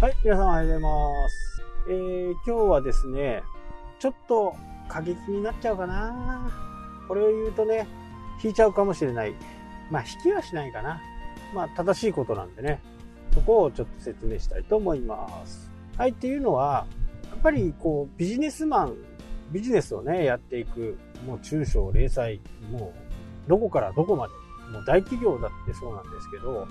[0.00, 1.62] はい、皆さんおはようございます。
[1.90, 3.42] えー、今日はですね、
[3.98, 4.56] ちょっと
[4.88, 6.50] 過激になっちゃうかな。
[7.06, 7.86] これを言うとね、
[8.42, 9.34] 引いちゃうかもしれない。
[9.90, 11.02] まあ、引きはしないかな。
[11.54, 12.80] まあ、正しいことなんでね、
[13.34, 15.70] そこをちょっと説明したいと思います。
[15.98, 16.86] はい、っていうのは、
[17.28, 18.96] やっぱりこう、ビジネスマン、
[19.52, 22.40] ビジネスをね、やっていく、もう中小零細、
[22.72, 22.94] も
[23.46, 24.32] う、どこからどこまで、
[24.72, 26.66] もう大企業だってそうなんですけど、やっ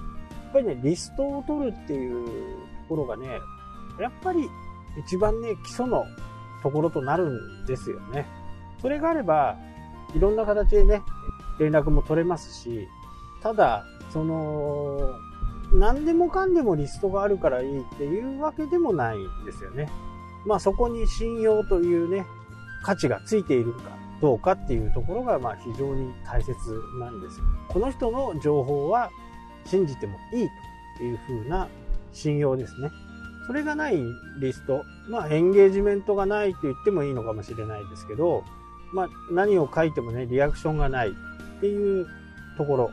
[0.51, 2.27] ぱりね、リストを取るっていう
[2.89, 3.39] ころがね、
[3.99, 4.49] やっぱり
[4.97, 6.03] 一番ね、基礎の
[6.61, 8.27] ところとなるんですよね。
[8.81, 9.57] それがあれば、
[10.13, 11.01] いろんな形でね、
[11.59, 12.87] 連絡も取れますし、
[13.41, 15.13] ただ、その、
[15.71, 19.87] 何でもかんでもリストがあるからいいっていうわけでもないんですよね。
[20.45, 22.25] まあそこに信用というね、
[22.83, 23.81] 価値がついているか
[24.21, 26.55] どうかっていうところがまあ非常に大切
[26.99, 27.45] なんですよ。
[27.67, 29.11] この人の情報は
[29.65, 30.49] 信じてもいい
[30.97, 31.67] というふうな
[32.13, 32.91] 信用ですね。
[33.47, 33.97] それがない
[34.39, 38.43] リスト、まあエンゲージメントがないと言ってもいいのかもしれないですけど、
[38.93, 41.11] まあ何を書いてもね、リアクションがないっ
[41.59, 42.07] ていう
[42.57, 42.91] ところ。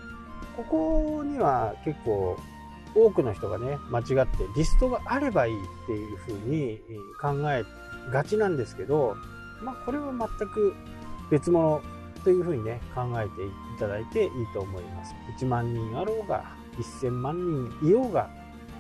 [0.57, 2.39] ここには結構
[2.95, 6.81] 多くの人がね、間違ってリストがあればいいっていうふうに
[7.21, 7.63] 考え
[8.11, 9.15] がちなんですけど、
[9.63, 10.75] まあこれは全く
[11.31, 11.83] 別物
[12.25, 15.15] というふうにね、考えていただいていいと思います。
[15.39, 16.45] 1万人あろうが、
[16.79, 18.31] 1000万人いようが、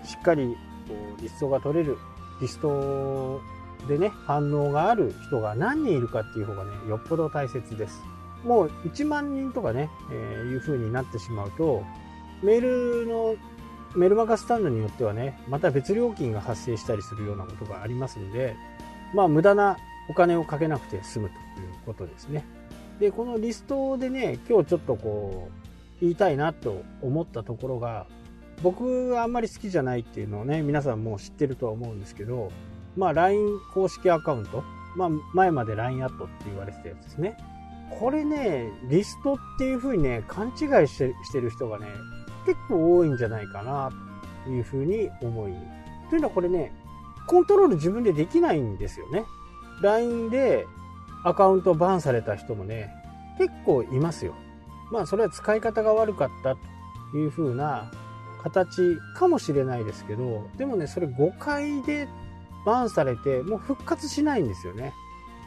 [0.06, 0.56] しっかり
[0.88, 1.98] こうリストが取れる、
[2.40, 3.40] リスト
[3.88, 8.02] でね、反応がある人が何人いるかっていう方がね、よっぽど大切です。
[8.44, 11.84] もう1万人とかね、えーいう風になってしまうと、
[12.42, 13.36] メールの、
[13.94, 18.54] メルマガスタンドによってはね、また別料金が発生したりするようなことがありますので、
[19.14, 19.76] まあ無駄な
[20.08, 21.40] お金をかけなくて済むという
[21.86, 22.44] ことですね。
[23.00, 28.06] で、このリストでね、今日ちょっとこう、言いたいなと思ったところが、
[28.62, 32.50] 僕はあんまり好きじゃないっていうのをね、皆さんもう知ってるとは思うんですけど、
[32.96, 34.64] まあ LINE 公式アカウント、
[34.96, 37.36] まあ前まで LINE アットって言われてたやつですね。
[37.98, 41.86] これね、リストっていう風にね、勘違いしてしてる人がね、
[42.46, 43.90] 結構多いんじゃないかな、
[44.44, 45.52] という風に思い。
[46.08, 46.72] というのはこれね、
[47.26, 49.24] コントロール自分でできないんですよね。
[49.82, 50.66] LINE で
[51.24, 52.90] アカウントバンされた人もね、
[53.38, 54.34] 結構いますよ。
[54.90, 56.56] まあそれは使い方が悪かった
[57.12, 57.90] という風な
[58.50, 62.08] 形かもしれないですけど、でもね、それ誤解で
[62.64, 64.92] バンされて、もう復活しないんですよね。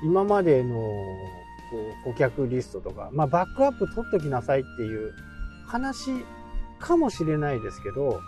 [0.04, 5.14] 今までのこう顧客リストとか、まあバックアップ取っときなさいっていう
[5.66, 6.12] 話
[6.80, 8.20] かもしれないですけど、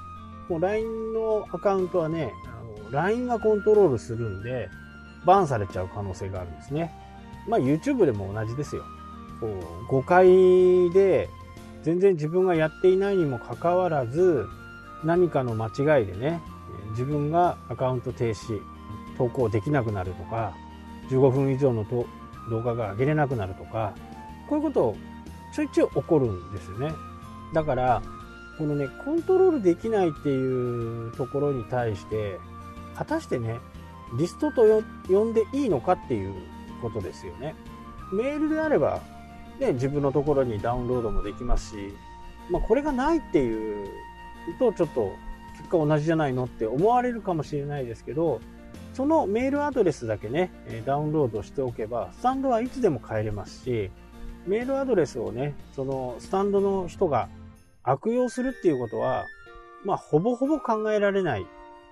[0.47, 4.69] もう LINE のアカウントはね、あの LINE がコントロールするんで、
[5.25, 6.93] バンされちゃう可能性があるんですね。
[7.47, 8.83] まあ YouTube でも同じですよ。
[9.41, 10.27] こう誤解
[10.91, 11.27] で
[11.83, 14.45] 全然自分がやっていないにもかかわらず
[15.03, 16.41] 何かの間違いでね
[16.91, 18.61] 自分がアカウント停止
[19.17, 20.55] 投稿できなくなるとか
[21.09, 21.85] 15分以上の
[22.49, 23.93] 動画が上げれなくなるとか
[24.47, 24.95] こういうこと
[25.53, 26.93] ちょいちょい起こるんですよね。
[27.53, 28.01] だから
[28.57, 32.37] このねコントロールできないっていうところに対して
[32.95, 33.59] 果たしてね
[34.17, 36.33] リストと呼んでいいのかっていう
[36.81, 37.55] ことですよね。
[38.13, 39.01] メールであれば
[39.61, 41.93] ね、自分のところにダウンロードもできますし、
[42.49, 43.87] まあ、これがないっていう
[44.59, 45.13] とちょっと
[45.57, 48.39] 結果同じじゃないのって思われるかもしれないですけど
[48.93, 50.51] そのメールアドレスだけね
[50.85, 53.91] ダウンロードしておけばスタンドはいつでも変えれますし
[54.47, 57.29] メールアドレスをねそのスタンドの人が
[57.83, 59.25] 悪用するっていうことは
[59.85, 61.45] まあほぼほぼ考えられない。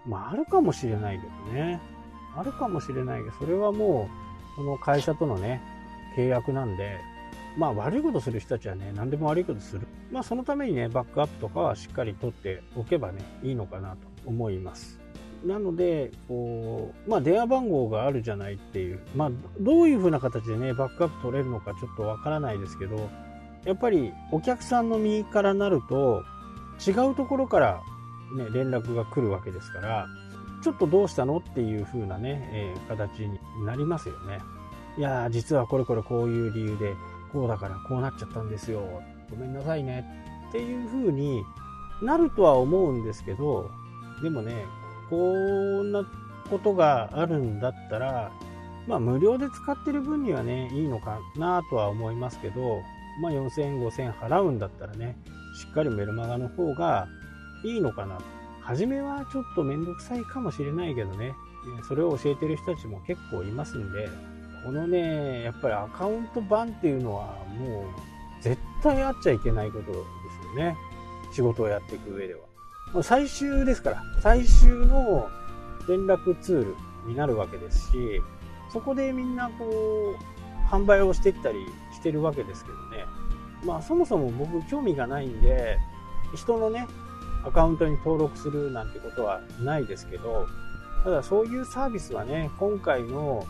[0.06, 1.80] まああるかもしれないけどね。
[2.36, 4.10] あるかもしれないけどそれはも
[4.54, 5.62] うその会社とのね
[6.16, 7.00] 契約なんで
[7.58, 9.88] まあ悪いことする人たちはね、何でも悪いことする。
[10.12, 15.00] まあそのためにね、バックアップとかはしっかり取っておけばね、いいのかなと思います。
[15.46, 23.10] なので、こう、まあ電話番号があるじゃないっていう、まあどういう風な形でね、バックアップ取れるのかちょっとわからないですけど、
[23.66, 26.24] やっぱりお客さんの右からなると、
[26.86, 27.82] 違うところから
[28.36, 30.08] ね、連絡が来るわけですから、
[30.62, 34.40] ちょっとどうしたのっていう風なね、えー形になりますよね。
[34.98, 36.96] いや、実はこれこれこういう理由で、
[37.32, 39.02] こうだからこうなっちゃったんですよ。
[39.30, 40.06] ごめんなさいね。
[40.50, 41.44] っていう風に
[42.02, 43.70] なるとは思うんですけど、
[44.22, 44.66] でもね、
[45.10, 46.04] こんな
[46.50, 48.32] ことがあるんだったら、
[48.88, 52.82] まあ無料で使ってる分にはね、いいのかなとは思いますけど、
[53.22, 55.18] まあ4000円、5000円払うんだったらね、
[55.62, 57.08] しっかりメルマガの方が
[57.64, 58.24] いいのかなと。
[58.62, 61.34] 初めはちょっとめんどくさいかもしれないけどね、
[61.88, 64.10] それを教えてる人たちも結構いますんで、
[64.66, 67.26] このね、やっぱりアカウント版っていうのは
[67.58, 69.96] もう絶対あっちゃいけないことです
[70.48, 70.78] よね。
[71.32, 72.42] 仕事をやっていく上では。
[72.94, 75.30] もう最終ですから、最終の
[75.88, 76.76] 連絡ツール
[77.08, 78.22] になるわけですし、
[78.72, 80.16] そこでみんなこう、
[80.70, 83.06] 販売をしてきたりしてるわけですけどね。
[83.66, 85.78] まあそもそも僕興味がないんで、
[86.36, 86.88] 人のね、
[87.46, 90.48] アカウントに登録するなんてことはないですけど、
[91.04, 93.46] ただそういうサービスはね、今回の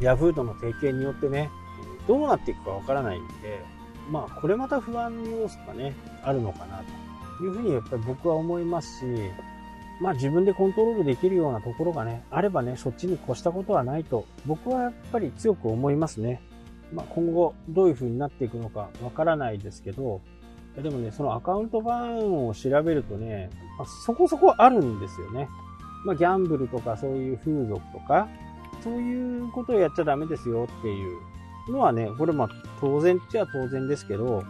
[0.00, 1.50] Yahoo との提携によってね、
[2.06, 3.60] どうなっていくかわからないんで、
[4.10, 6.82] まあこれまた不安要素がね、あるのかな
[7.38, 9.04] というふうにやっぱり僕は思いますし、
[10.00, 16.40] まあ自分でコントロールできるようなところがね、あればね、そっちに越したことはないと、僕はやっぱり強く思いますね。
[16.92, 20.20] まあ今後どういう風になっていくのかわからないですけど、
[20.76, 25.48] でもね、そのアカウント版を調べるとね、まあ、そこそこあるんですよね。
[26.04, 28.28] まあギャンブルとかそういう風俗とか、
[28.86, 31.20] そういうことをやっちゃダメですよっていう
[31.68, 32.48] のはね、これまあ
[32.80, 34.44] 当然っちゃ当然ですけど、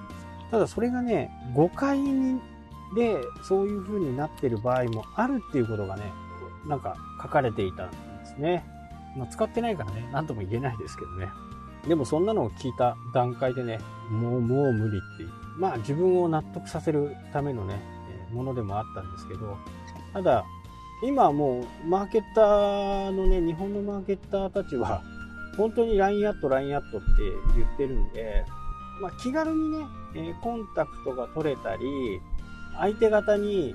[0.50, 2.38] ただそれがね、誤解に
[2.94, 6.12] で、そういう風になってる場合もあるっていうことがね、
[6.66, 7.96] なんか書かれていたんで
[8.26, 8.64] すね。
[9.16, 11.28] まあ、使ってないからね、なんとも言えないですけどね。
[11.88, 13.78] でもそんなのを聞いた段階でね、
[14.10, 15.30] もうもう無理っていう。
[15.58, 17.80] まあ自分を納得させるためのね、
[18.32, 19.56] ものでもあったんですけど、
[20.12, 20.44] ただ、
[21.02, 25.02] 今もうマーケッターのね、日本のマーケッターたちは、
[25.56, 27.06] 本当に LINE アット、LINE アットって
[27.56, 28.44] 言ってるんで、
[29.00, 32.20] まあ、気軽にね、えコンタクトが取れたり、
[32.78, 33.74] 相手方に、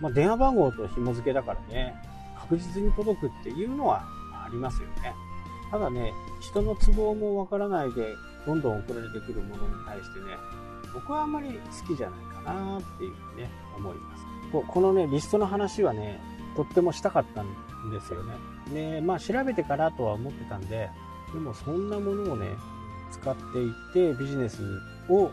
[0.00, 1.94] まあ、電話番号と紐付けだからね、
[2.38, 4.02] 確実に届くっていうのは
[4.32, 5.14] ありますよね。
[5.70, 8.14] ただね、人の都合もわからないで、
[8.46, 10.36] どんどん送られてくるものに対してね、
[10.92, 14.24] 僕はあんまり好きじゃないかなっていうふうにね、思います。
[14.50, 16.20] ここのね、リストの話はね、
[16.60, 18.34] とってもしたかったんですよね。
[18.72, 20.90] で、まあ調べてからとは思ってたんで、
[21.32, 22.48] でもそんなものをね、
[23.10, 24.62] 使っていってビジネス
[25.08, 25.30] を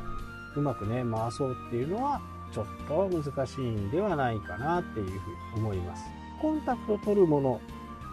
[0.56, 2.22] うまくね、回そうっていうのは、
[2.54, 6.04] ちょっと難しいんではないかなっていうふうに思います。
[6.42, 7.62] コンタクト取るもの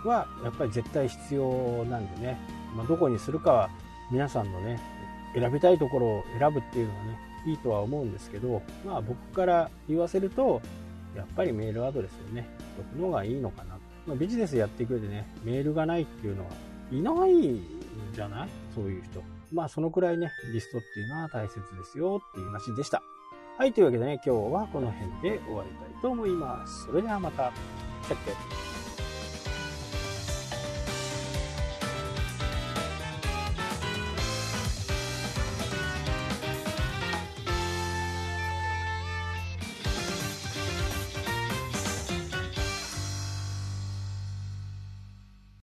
[0.05, 2.41] はやっぱり絶対必要なんでね、
[2.77, 3.71] まあ、どこにするかは
[4.11, 4.81] 皆さんのね、
[5.35, 10.61] 選びたいところを選ぶっていうのはね、いいとは思うんですけど、まあ僕から言わせると、
[11.17, 12.47] やっぱりメールアドレスをね、
[12.77, 13.79] 解くのがいいのかな。
[14.07, 16.51] まあ、ビジネスやっていく上でね、メールがないっていうのは
[16.93, 17.63] いないん
[18.13, 18.49] じゃない？
[18.75, 19.23] そういう人。
[19.53, 23.03] まあそのくらいね、リストっていうのは大切ですよっていう話でした。
[23.57, 26.87] はい、というわけでね、今日はこの辺で終わりたいと思います。
[26.87, 27.53] それではまた。
[28.03, 28.64] さっき